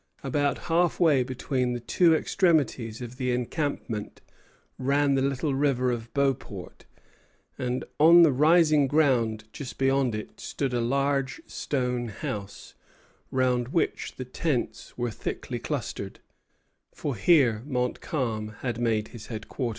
About 0.23 0.57
midway 0.67 1.23
between 1.23 1.73
the 1.73 1.79
two 1.79 2.15
extremities 2.15 3.01
of 3.03 3.17
the 3.17 3.31
encampment 3.31 4.19
ran 4.79 5.13
the 5.13 5.21
little 5.21 5.53
river 5.53 5.91
of 5.91 6.11
Beauport; 6.11 6.85
and 7.55 7.85
on 7.99 8.23
the 8.23 8.31
rising 8.31 8.87
ground 8.87 9.43
just 9.53 9.77
beyond 9.77 10.15
it 10.15 10.39
stood 10.39 10.73
a 10.73 10.81
large 10.81 11.39
stone 11.45 12.07
house, 12.07 12.73
round 13.29 13.67
which 13.67 14.15
the 14.15 14.25
tents 14.25 14.97
were 14.97 15.11
thickly 15.11 15.59
clustered; 15.59 16.19
for 16.91 17.15
here 17.15 17.61
Montcalm 17.67 18.55
had 18.61 18.79
made 18.79 19.09
his 19.09 19.27
headquarters. 19.27 19.69